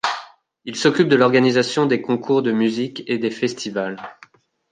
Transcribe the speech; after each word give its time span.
Il 0.65 0.75
s'occupe 0.75 1.09
de 1.09 1.15
l'organisation 1.15 1.85
des 1.85 2.01
concours 2.01 2.41
de 2.41 2.51
musique 2.51 3.03
et 3.05 3.19
des 3.19 3.29
festivals. 3.29 3.97